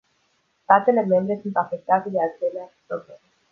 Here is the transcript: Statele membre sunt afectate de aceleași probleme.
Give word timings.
Statele 0.63 1.05
membre 1.05 1.39
sunt 1.41 1.55
afectate 1.55 2.09
de 2.09 2.17
aceleași 2.23 2.77
probleme. 2.87 3.19